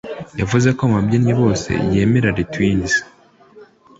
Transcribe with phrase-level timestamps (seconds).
[0.39, 2.93] yavuze ko mubabyini bose yemera les twins